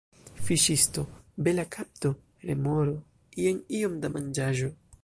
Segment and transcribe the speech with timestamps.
[0.45, 1.03] Fiŝisto:
[1.47, 2.13] "Bela kapto,
[2.53, 2.97] remoro.
[3.45, 4.75] Jen iom da manĝaĵo."